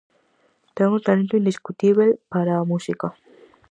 Ten 0.75 0.87
un 0.97 1.01
talento 1.07 1.39
indiscutíbel 1.41 2.09
para 2.33 2.53
a 2.55 2.67
música. 2.71 3.07